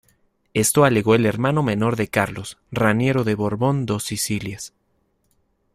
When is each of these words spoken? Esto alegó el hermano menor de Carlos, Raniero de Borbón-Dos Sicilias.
Esto 0.55 0.83
alegó 0.83 1.13
el 1.13 1.27
hermano 1.27 1.61
menor 1.61 1.95
de 1.95 2.07
Carlos, 2.07 2.57
Raniero 2.71 3.23
de 3.23 3.35
Borbón-Dos 3.35 4.01
Sicilias. 4.03 4.73